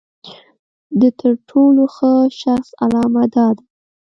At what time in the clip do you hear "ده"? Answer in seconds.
3.57-3.63